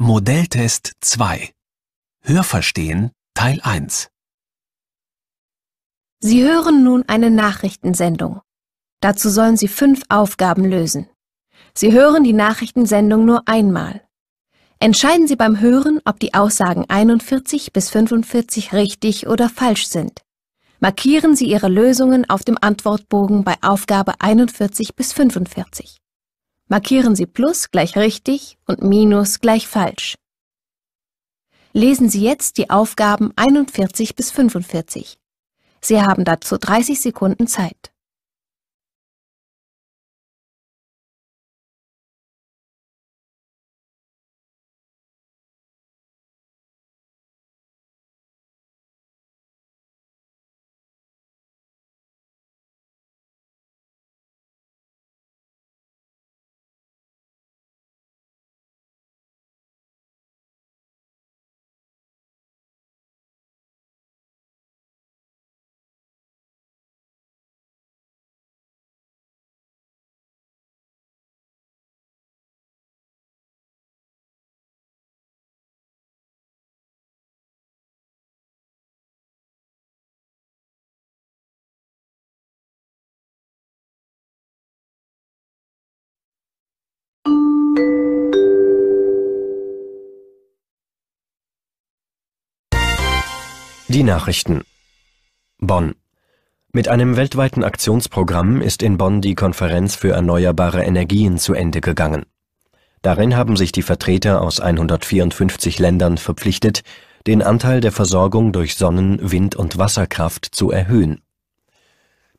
[0.00, 1.50] Modelltest 2
[2.22, 4.08] Hörverstehen Teil 1
[6.20, 8.40] Sie hören nun eine Nachrichtensendung.
[9.00, 11.08] Dazu sollen Sie fünf Aufgaben lösen.
[11.74, 14.06] Sie hören die Nachrichtensendung nur einmal.
[14.78, 20.22] Entscheiden Sie beim Hören, ob die Aussagen 41 bis 45 richtig oder falsch sind.
[20.78, 25.97] Markieren Sie Ihre Lösungen auf dem Antwortbogen bei Aufgabe 41 bis 45.
[26.70, 30.16] Markieren Sie Plus gleich richtig und Minus gleich falsch.
[31.72, 35.18] Lesen Sie jetzt die Aufgaben 41 bis 45.
[35.80, 37.90] Sie haben dazu 30 Sekunden Zeit.
[93.90, 94.64] Die Nachrichten.
[95.58, 95.94] Bonn.
[96.74, 102.26] Mit einem weltweiten Aktionsprogramm ist in Bonn die Konferenz für erneuerbare Energien zu Ende gegangen.
[103.00, 106.82] Darin haben sich die Vertreter aus 154 Ländern verpflichtet,
[107.26, 111.22] den Anteil der Versorgung durch Sonnen-, Wind- und Wasserkraft zu erhöhen.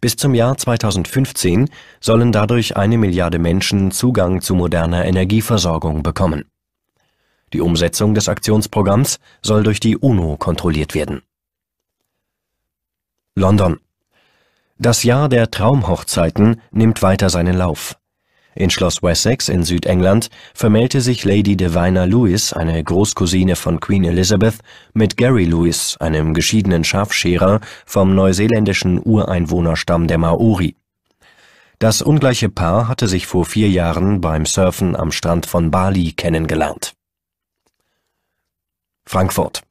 [0.01, 6.45] Bis zum Jahr 2015 sollen dadurch eine Milliarde Menschen Zugang zu moderner Energieversorgung bekommen.
[7.53, 11.23] Die Umsetzung des Aktionsprogramms soll durch die UNO kontrolliert werden
[13.39, 13.79] London.
[14.77, 17.95] Das Jahr der Traumhochzeiten nimmt weiter seinen Lauf.
[18.53, 24.55] In Schloss Wessex in Südengland vermählte sich Lady Divina Lewis, eine Großcousine von Queen Elizabeth,
[24.93, 30.75] mit Gary Lewis, einem geschiedenen Schafscherer vom neuseeländischen Ureinwohnerstamm der Maori.
[31.79, 36.93] Das ungleiche Paar hatte sich vor vier Jahren beim Surfen am Strand von Bali kennengelernt.
[39.05, 39.63] Frankfurt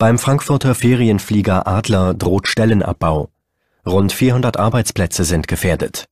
[0.00, 3.28] beim Frankfurter Ferienflieger Adler droht Stellenabbau.
[3.86, 6.06] Rund 400 Arbeitsplätze sind gefährdet.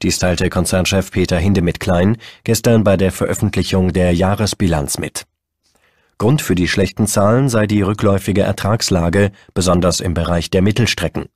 [0.00, 5.26] Dies teilte Konzernchef Peter Hindemith-Klein gestern bei der Veröffentlichung der Jahresbilanz mit.
[6.16, 11.26] Grund für die schlechten Zahlen sei die rückläufige Ertragslage, besonders im Bereich der Mittelstrecken.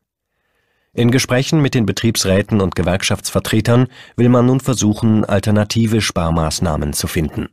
[0.95, 3.87] In Gesprächen mit den Betriebsräten und Gewerkschaftsvertretern
[4.17, 7.51] will man nun versuchen, alternative Sparmaßnahmen zu finden.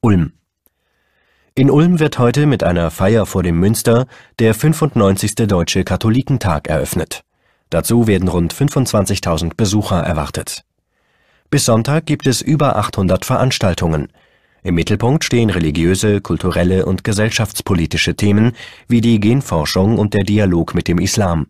[0.00, 0.32] Ulm
[1.54, 4.06] in Ulm wird heute mit einer Feier vor dem Münster
[4.38, 5.34] der 95.
[5.34, 7.22] Deutsche Katholikentag eröffnet.
[7.70, 10.64] Dazu werden rund 25.000 Besucher erwartet.
[11.50, 14.08] Bis Sonntag gibt es über 800 Veranstaltungen.
[14.62, 18.52] Im Mittelpunkt stehen religiöse, kulturelle und gesellschaftspolitische Themen
[18.86, 21.48] wie die Genforschung und der Dialog mit dem Islam.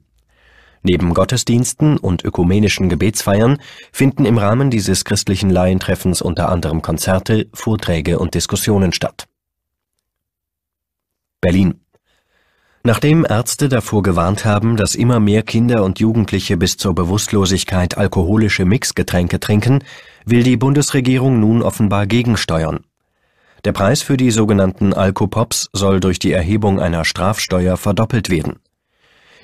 [0.83, 3.59] Neben Gottesdiensten und ökumenischen Gebetsfeiern
[3.93, 9.30] finden im Rahmen dieses christlichen Laientreffens unter anderem Konzerte, Vorträge und Diskussionen statt
[11.41, 11.81] Berlin.
[12.83, 18.65] Nachdem Ärzte davor gewarnt haben, dass immer mehr Kinder und Jugendliche bis zur Bewusstlosigkeit alkoholische
[18.65, 19.85] Mixgetränke trinken,
[20.25, 22.81] will die Bundesregierung nun offenbar gegensteuern.
[23.65, 28.61] Der Preis für die sogenannten Alkopops soll durch die Erhebung einer Strafsteuer verdoppelt werden.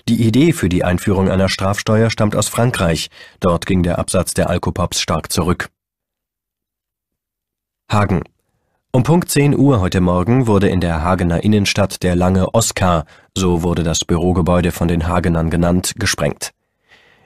[0.08, 4.48] Die Idee für die Einführung einer Strafsteuer stammt aus Frankreich, dort ging der Absatz der
[4.48, 5.68] Alkopops stark zurück.
[7.90, 8.22] Hagen
[8.96, 13.04] um Punkt 10 Uhr heute Morgen wurde in der Hagener Innenstadt der lange Oskar,
[13.36, 16.52] so wurde das Bürogebäude von den Hagenern genannt, gesprengt.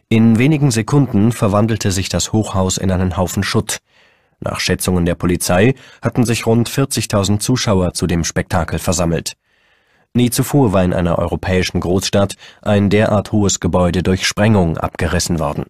[0.08, 3.78] In wenigen Sekunden verwandelte sich das Hochhaus in einen Haufen Schutt.
[4.40, 9.34] Nach Schätzungen der Polizei hatten sich rund 40.000 Zuschauer zu dem Spektakel versammelt.
[10.12, 15.66] Nie zuvor war in einer europäischen Großstadt ein derart hohes Gebäude durch Sprengung abgerissen worden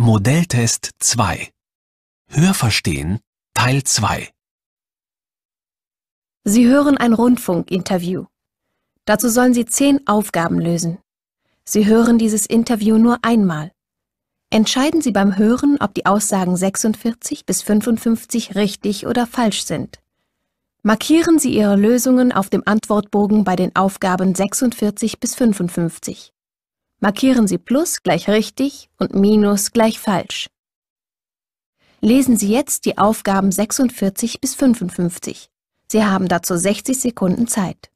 [0.00, 1.50] Modelltest 2
[2.28, 3.18] Hörverstehen
[3.52, 4.30] Teil 2
[6.44, 8.26] Sie hören ein Rundfunkinterview.
[9.06, 10.98] Dazu sollen Sie zehn Aufgaben lösen.
[11.64, 13.72] Sie hören dieses Interview nur einmal.
[14.50, 19.98] Entscheiden Sie beim Hören, ob die Aussagen 46 bis 55 richtig oder falsch sind.
[20.84, 26.32] Markieren Sie Ihre Lösungen auf dem Antwortbogen bei den Aufgaben 46 bis 55.
[27.00, 30.50] Markieren Sie Plus gleich richtig und Minus gleich falsch.
[32.00, 35.48] Lesen Sie jetzt die Aufgaben 46 bis 55.
[35.90, 37.90] Sie haben dazu 60 Sekunden Zeit.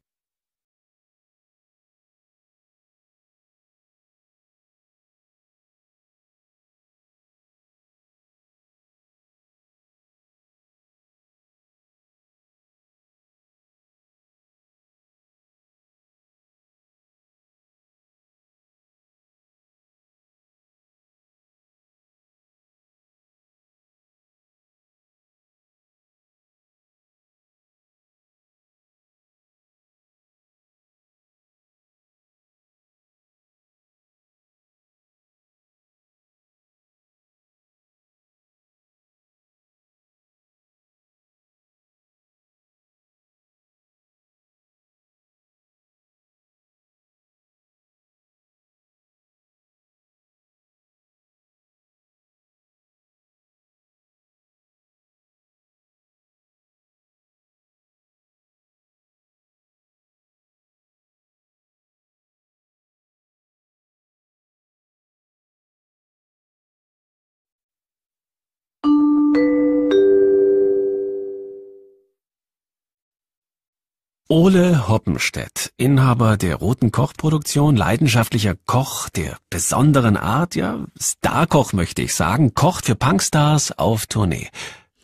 [74.34, 82.14] Ole Hoppenstedt, Inhaber der Roten Kochproduktion, leidenschaftlicher Koch der besonderen Art, ja, Starkoch möchte ich
[82.14, 84.48] sagen, kocht für Punkstars auf Tournee.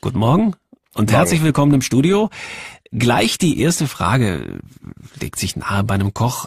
[0.00, 0.54] Guten Morgen
[0.94, 2.30] und herzlich willkommen im Studio.
[2.90, 4.60] Gleich die erste Frage
[5.20, 6.46] legt sich nahe bei einem Koch.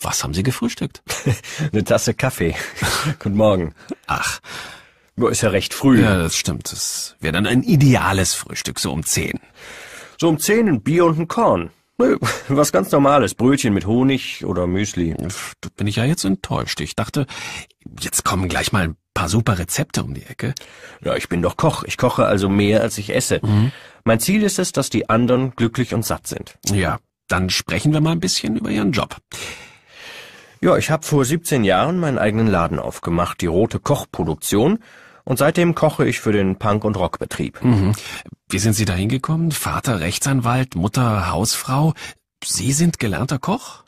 [0.00, 1.02] Was haben Sie gefrühstückt?
[1.74, 2.54] Eine Tasse Kaffee.
[3.18, 3.74] Guten Morgen.
[4.06, 4.40] Ach,
[5.14, 6.00] Nur ist ja recht früh.
[6.00, 6.72] ja, das stimmt.
[6.72, 9.38] Das wäre dann ein ideales Frühstück, so um zehn.
[10.18, 11.68] So um zehn ein Bier und ein Korn.
[11.98, 12.16] Nö,
[12.48, 13.34] Was ganz normales.
[13.34, 15.14] Brötchen mit Honig oder Müsli.
[15.60, 16.80] Da bin ich ja jetzt enttäuscht.
[16.80, 17.26] Ich dachte,
[18.00, 20.54] jetzt kommen gleich mal ein paar super Rezepte um die Ecke.
[21.02, 21.82] Ja, ich bin doch Koch.
[21.84, 23.40] Ich koche also mehr, als ich esse.
[24.04, 26.56] Mein Ziel ist es, dass die anderen glücklich und satt sind.
[26.70, 29.16] Ja, dann sprechen wir mal ein bisschen über Ihren Job.
[30.60, 34.78] Ja, ich habe vor 17 Jahren meinen eigenen Laden aufgemacht, die Rote Kochproduktion.
[35.24, 37.62] Und seitdem koche ich für den Punk- und Rockbetrieb.
[37.62, 37.92] Mhm.
[38.50, 39.52] Wie sind Sie da hingekommen?
[39.52, 41.92] Vater Rechtsanwalt, Mutter Hausfrau.
[42.42, 43.84] Sie sind gelernter Koch?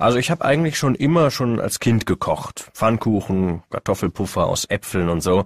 [0.00, 2.70] Also ich habe eigentlich schon immer schon als Kind gekocht.
[2.74, 5.44] Pfannkuchen, Kartoffelpuffer aus Äpfeln und so.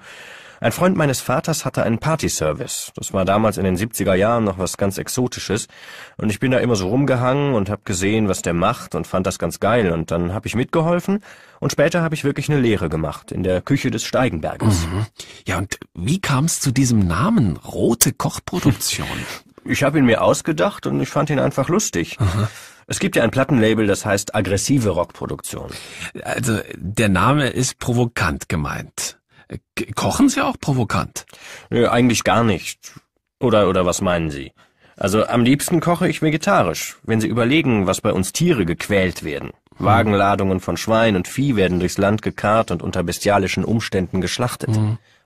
[0.61, 2.92] Ein Freund meines Vaters hatte einen Partyservice.
[2.96, 5.68] Das war damals in den 70er Jahren noch was ganz Exotisches.
[6.16, 9.26] Und ich bin da immer so rumgehangen und habe gesehen, was der macht und fand
[9.26, 9.92] das ganz geil.
[9.92, 11.20] Und dann habe ich mitgeholfen
[11.61, 14.87] und später habe ich wirklich eine Lehre gemacht in der Küche des Steigenberges.
[15.46, 17.56] Ja, und wie kam es zu diesem Namen?
[17.56, 19.06] Rote Kochproduktion.
[19.66, 22.18] Ich habe ihn mir ausgedacht und ich fand ihn einfach lustig.
[22.87, 25.70] Es gibt ja ein Plattenlabel, das heißt aggressive Rockproduktion.
[26.23, 29.16] also, der Name ist provokant gemeint.
[29.76, 31.26] K- Kochen Sie auch provokant?
[31.70, 32.92] Nö, eigentlich gar nicht.
[33.40, 34.52] Oder, oder was meinen Sie?
[34.96, 36.96] Also am liebsten koche ich vegetarisch.
[37.02, 39.50] Wenn Sie überlegen, was bei uns Tiere gequält werden.
[39.76, 44.70] Wagenladungen von Schwein und Vieh werden durchs Land gekarrt und unter bestialischen Umständen geschlachtet.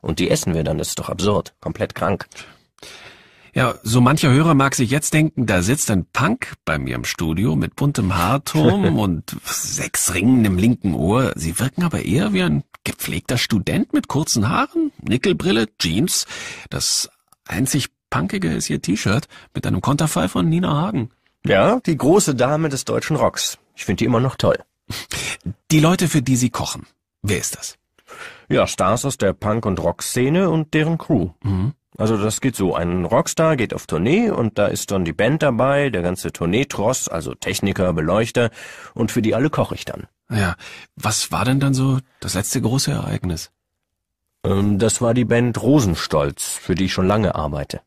[0.00, 1.54] Und die essen wir dann, das ist doch absurd.
[1.60, 2.26] Komplett krank.
[3.54, 7.04] Ja, so mancher Hörer mag sich jetzt denken, da sitzt ein Punk bei mir im
[7.04, 11.32] Studio mit buntem Haarturm und sechs Ringen im linken Ohr.
[11.34, 16.26] Sie wirken aber eher wie ein gepflegter Student mit kurzen Haaren, Nickelbrille, Jeans.
[16.70, 17.11] Das
[17.47, 21.11] einzig Punkige ist ihr T-Shirt mit einem Konterfei von Nina Hagen.
[21.44, 23.58] Ja, die große Dame des deutschen Rocks.
[23.75, 24.58] Ich finde die immer noch toll.
[25.70, 26.87] Die Leute, für die Sie kochen.
[27.23, 27.76] Wer ist das?
[28.49, 31.30] Ja, Stars aus der Punk- und Rock-Szene und deren Crew.
[31.99, 35.42] Also das geht so, ein Rockstar geht auf Tournee und da ist dann die Band
[35.42, 38.50] dabei, der ganze Tourneetross, also Techniker, Beleuchter
[38.94, 40.06] und für die alle koche ich dann.
[40.30, 40.56] Ja,
[40.97, 43.50] was war denn dann so das letzte große Ereignis?
[44.44, 47.80] Ähm, das war die Band Rosenstolz, für die ich schon lange arbeite.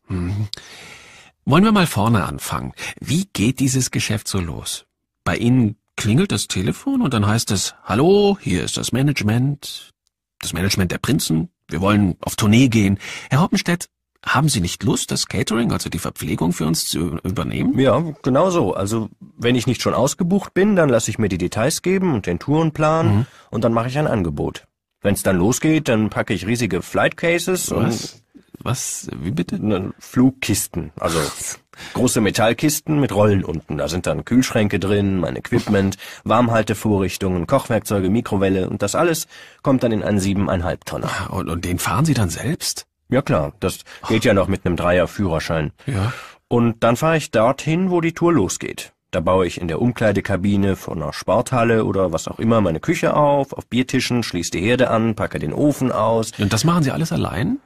[1.44, 2.72] Wollen wir mal vorne anfangen.
[3.00, 4.86] Wie geht dieses Geschäft so los?
[5.24, 9.92] Bei Ihnen klingelt das Telefon und dann heißt es, hallo, hier ist das Management,
[10.40, 12.98] das Management der Prinzen, wir wollen auf Tournee gehen.
[13.30, 13.88] Herr Hoppenstedt,
[14.24, 17.78] haben Sie nicht Lust, das Catering, also die Verpflegung für uns zu übernehmen?
[17.78, 18.74] Ja, genau so.
[18.74, 22.26] Also wenn ich nicht schon ausgebucht bin, dann lasse ich mir die Details geben und
[22.26, 24.66] den Tourenplan und dann mache ich ein Angebot.
[25.02, 28.22] Wenn's dann losgeht, dann packe ich riesige Flightcases und Was?
[28.64, 29.08] Was?
[29.20, 29.58] Wie bitte?
[29.58, 31.18] ne, Flugkisten, also
[31.94, 33.78] große Metallkisten mit Rollen unten.
[33.78, 39.26] Da sind dann Kühlschränke drin, mein Equipment, Warmhaltevorrichtungen, Kochwerkzeuge, Mikrowelle und das alles
[39.62, 41.10] kommt dann in einen siebeneinhalb Tonner.
[41.30, 42.86] Und, und den fahren Sie dann selbst?
[43.12, 45.72] Ja klar, das geht ja noch mit einem Dreier Führerschein.
[45.84, 46.14] Ja.
[46.48, 48.94] Und dann fahre ich dorthin, wo die Tour losgeht.
[49.10, 53.14] Da baue ich in der Umkleidekabine von einer Sporthalle oder was auch immer meine Küche
[53.14, 56.32] auf, auf Biertischen, schließe die Herde an, packe den Ofen aus.
[56.38, 57.58] Und das machen Sie alles allein?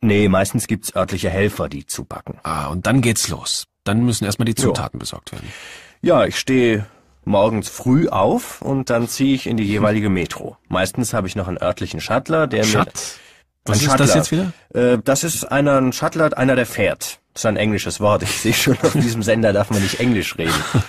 [0.00, 2.38] Nee, meistens gibt's örtliche Helfer, die zupacken.
[2.42, 3.66] Ah, und dann geht's los.
[3.84, 5.46] Dann müssen erstmal die Zutaten besorgt werden.
[6.00, 6.86] Ja, ich stehe
[7.26, 10.56] morgens früh auf und dann ziehe ich in die jeweilige Metro.
[10.68, 12.86] Meistens habe ich noch einen örtlichen Shuttler, der mir...
[13.66, 14.52] Was ist das jetzt wieder?
[14.74, 17.20] Äh, das ist einer, ein Shuttler, einer, der fährt.
[17.34, 18.22] Das ist ein englisches Wort.
[18.22, 20.54] Ich sehe schon, auf diesem Sender darf man nicht Englisch reden.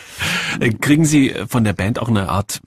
[0.60, 2.62] Äh, Kriegen Sie von der Band auch eine Art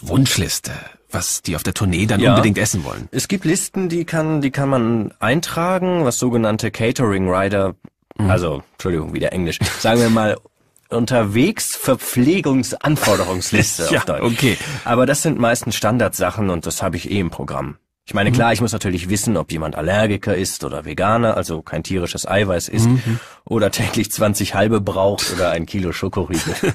[0.00, 0.70] Wunschliste,
[1.10, 2.30] was die auf der Tournee dann Ja.
[2.30, 3.06] unbedingt essen wollen?
[3.10, 7.74] Es gibt Listen, die kann, die kann man eintragen, was sogenannte Catering Rider,
[8.16, 10.38] also, Entschuldigung, wieder Englisch, sagen wir mal,
[10.88, 14.22] unterwegs Verpflegungsanforderungsliste Ja, auf Deutsch.
[14.22, 14.56] okay.
[14.84, 17.76] Aber das sind meistens Standardsachen und das habe ich eh im Programm.
[18.06, 21.82] Ich meine, klar, ich muss natürlich wissen, ob jemand Allergiker ist oder Veganer, also kein
[21.82, 22.86] tierisches Eiweiß isst,
[23.46, 26.54] oder täglich 20 halbe braucht oder ein Kilo Schokoriegel.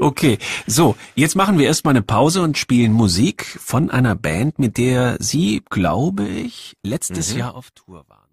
[0.00, 4.76] Okay, so, jetzt machen wir erstmal eine Pause und spielen Musik von einer Band, mit
[4.76, 8.23] der Sie, glaube ich, letztes Jahr auf Tour waren.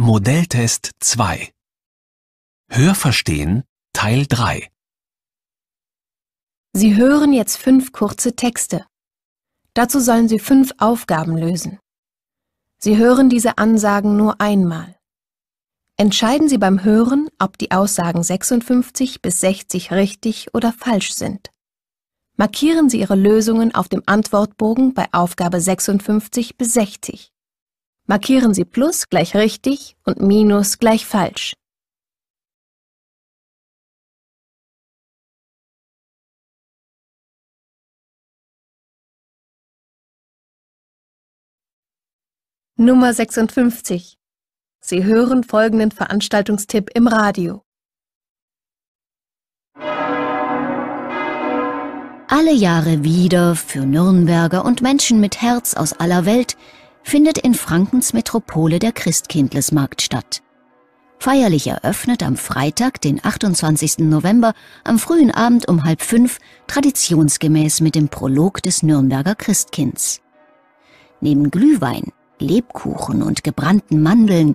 [0.00, 1.52] Modelltest 2
[2.70, 4.70] Hörverstehen Teil 3
[6.72, 8.86] Sie hören jetzt fünf kurze Texte.
[9.74, 11.80] Dazu sollen Sie fünf Aufgaben lösen.
[12.78, 14.94] Sie hören diese Ansagen nur einmal.
[15.96, 21.50] Entscheiden Sie beim Hören, ob die Aussagen 56 bis 60 richtig oder falsch sind.
[22.36, 27.32] Markieren Sie Ihre Lösungen auf dem Antwortbogen bei Aufgabe 56 bis 60.
[28.10, 31.52] Markieren Sie Plus gleich richtig und Minus gleich falsch.
[42.76, 44.16] Nummer 56.
[44.80, 47.62] Sie hören folgenden Veranstaltungstipp im Radio.
[52.30, 56.56] Alle Jahre wieder für Nürnberger und Menschen mit Herz aus aller Welt
[57.08, 60.42] findet in Frankens Metropole der Christkindlesmarkt statt.
[61.18, 64.00] Feierlich eröffnet am Freitag, den 28.
[64.00, 64.52] November,
[64.84, 70.20] am frühen Abend um halb fünf, traditionsgemäß mit dem Prolog des Nürnberger Christkinds.
[71.22, 74.54] Neben Glühwein, Lebkuchen und gebrannten Mandeln,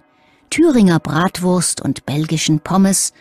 [0.51, 3.13] Thüringer Bratwurst und belgischen Pommes,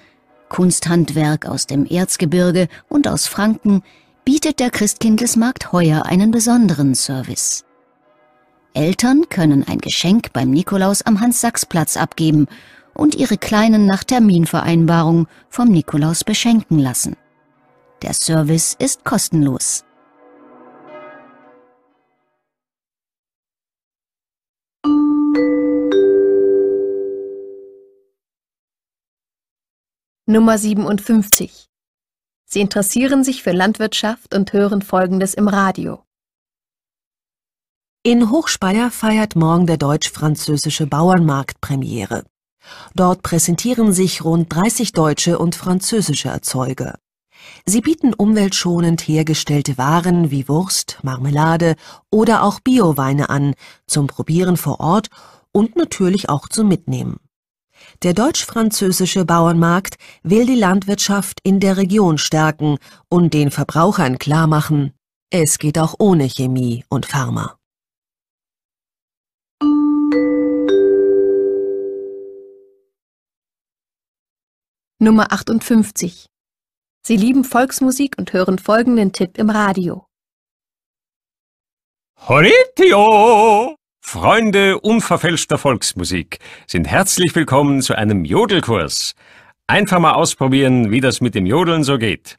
[0.51, 3.83] Kunsthandwerk aus dem Erzgebirge und aus Franken
[4.27, 7.65] bietet der Christkindlesmarkt heuer einen besonderen Service.
[8.75, 12.47] Eltern können ein Geschenk beim Nikolaus am Hans-Sachs-Platz abgeben
[12.95, 17.17] und ihre Kleinen nach Terminvereinbarung vom Nikolaus beschenken lassen.
[18.03, 19.85] Der Service ist kostenlos.
[30.25, 31.67] Nummer 57.
[32.47, 36.05] Sie interessieren sich für Landwirtschaft und hören Folgendes im Radio.
[38.05, 42.25] In Hochspeyer feiert morgen der deutsch-französische Bauernmarkt Premiere.
[42.97, 46.99] Dort präsentieren sich rund 30 deutsche und französische Erzeuger.
[47.65, 51.77] Sie bieten umweltschonend hergestellte Waren wie Wurst, Marmelade
[52.11, 53.55] oder auch Bioweine an,
[53.87, 55.07] zum Probieren vor Ort
[55.53, 57.19] und natürlich auch zum Mitnehmen.
[58.03, 64.93] Der deutsch-französische Bauernmarkt will die Landwirtschaft in der Region stärken und den Verbrauchern klarmachen,
[65.31, 67.57] es geht auch ohne Chemie und Pharma.
[75.03, 76.27] Nummer 58.
[77.05, 80.07] Sie lieben Volksmusik und hören folgenden Tipp im Radio.
[82.29, 83.75] Horitio!
[84.01, 86.39] Freunde unverfälschter Volksmusik
[86.69, 89.17] sind herzlich willkommen zu einem Jodelkurs.
[89.67, 92.37] Einfach mal ausprobieren, wie das mit dem Jodeln so geht.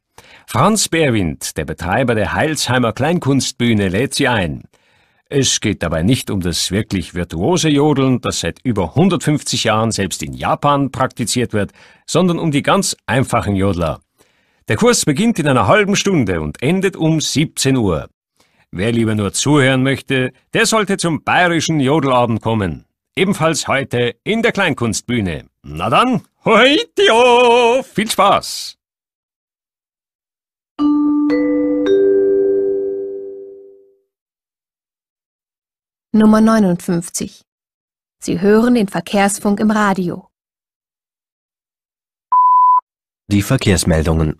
[0.47, 4.63] Franz Beerwind, der Betreiber der Heilsheimer Kleinkunstbühne, lädt Sie ein.
[5.35, 10.21] Es geht dabei nicht um das wirklich virtuose Jodeln, das seit über 150 Jahren selbst
[10.21, 11.71] in Japan praktiziert wird,
[12.05, 13.99] sondern um die ganz einfachen Jodler.
[14.67, 18.09] Der Kurs beginnt in einer halben Stunde und endet um 17 Uhr.
[18.69, 22.85] Wer lieber nur zuhören möchte, der sollte zum bayerischen Jodelabend kommen.
[23.15, 25.45] Ebenfalls heute in der Kleinkunstbühne.
[25.63, 27.81] Na dann, hoitio!
[27.81, 28.77] Viel Spaß!
[36.15, 37.41] Nummer 59.
[38.19, 40.27] Sie hören den Verkehrsfunk im Radio.
[43.31, 44.39] Die Verkehrsmeldungen.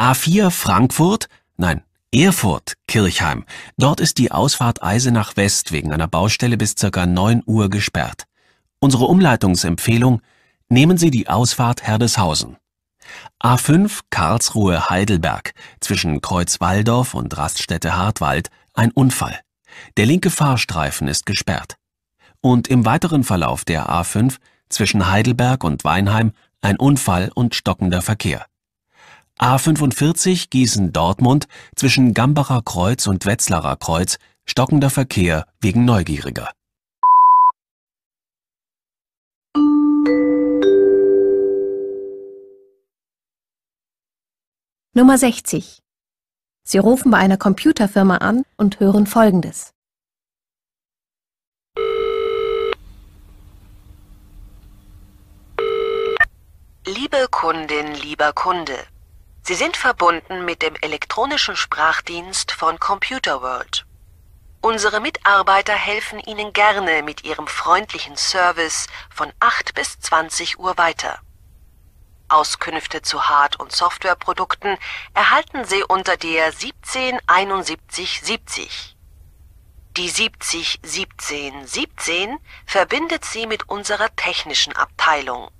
[0.00, 1.82] A4 Frankfurt, nein,
[2.14, 3.46] Erfurt, Kirchheim.
[3.78, 7.04] Dort ist die Ausfahrt Eisenach West wegen einer Baustelle bis ca.
[7.04, 8.26] 9 Uhr gesperrt.
[8.78, 10.22] Unsere Umleitungsempfehlung,
[10.68, 12.58] nehmen Sie die Ausfahrt Herdeshausen.
[13.42, 19.40] A5 Karlsruhe Heidelberg zwischen Kreuzwaldorf und Raststätte Hartwald ein Unfall.
[19.96, 21.76] Der linke Fahrstreifen ist gesperrt.
[22.40, 24.36] Und im weiteren Verlauf der A5
[24.68, 28.46] zwischen Heidelberg und Weinheim ein Unfall und stockender Verkehr.
[29.38, 36.50] A45 Gießen-Dortmund zwischen Gambacher Kreuz und Wetzlarer Kreuz stockender Verkehr wegen Neugieriger.
[44.92, 45.78] Nummer 60.
[46.70, 49.72] Sie rufen bei einer Computerfirma an und hören Folgendes.
[56.86, 58.78] Liebe Kundin, lieber Kunde,
[59.42, 63.84] Sie sind verbunden mit dem elektronischen Sprachdienst von Computer World.
[64.60, 71.18] Unsere Mitarbeiter helfen Ihnen gerne mit ihrem freundlichen Service von 8 bis 20 Uhr weiter.
[72.30, 74.78] Auskünfte zu Hard- und Softwareprodukten
[75.14, 78.96] erhalten Sie unter der 177170.
[79.96, 85.50] Die 70 17 17 verbindet Sie mit unserer technischen Abteilung.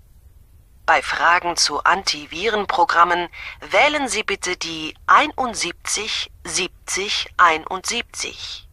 [0.87, 3.28] Bei Fragen zu Antivirenprogrammen
[3.61, 8.68] wählen Sie bitte die 71 70 71.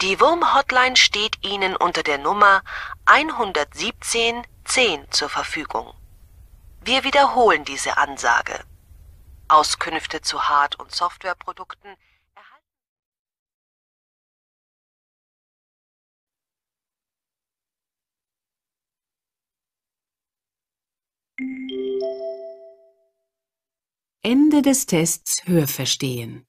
[0.00, 2.62] Die Wurm-Hotline steht Ihnen unter der Nummer
[3.06, 5.92] 117 10 zur Verfügung.
[6.86, 8.62] Wir wiederholen diese Ansage.
[9.48, 11.96] Auskünfte zu Hard- und Softwareprodukten
[12.34, 12.68] erhalten
[24.20, 26.46] Ende des Tests Hörverstehen